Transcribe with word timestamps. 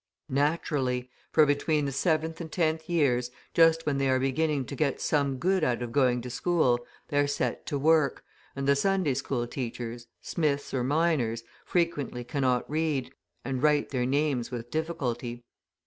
Naturally, 0.31 1.11
for 1.31 1.45
between 1.45 1.85
the 1.85 1.91
seventh 1.91 2.41
and 2.41 2.51
tenth 2.51 2.89
years, 2.89 3.29
just 3.53 3.85
when 3.85 3.99
they 3.99 4.09
are 4.09 4.17
beginning 4.19 4.65
to 4.65 4.75
get 4.75 4.99
some 4.99 5.37
good 5.37 5.63
out 5.63 5.83
of 5.83 5.91
going 5.91 6.21
to 6.21 6.29
school, 6.31 6.79
they 7.09 7.19
are 7.19 7.27
set 7.27 7.67
to 7.67 7.77
work, 7.77 8.23
and 8.55 8.67
the 8.67 8.75
Sunday 8.75 9.13
school 9.13 9.45
teachers, 9.45 10.07
smiths 10.19 10.73
or 10.73 10.83
miners, 10.83 11.43
frequently 11.65 12.23
cannot 12.23 12.67
read, 12.67 13.13
and 13.45 13.61
write 13.61 13.89
their 13.89 14.07
names 14.07 14.49
with 14.49 14.71
difficulty. 14.71 15.43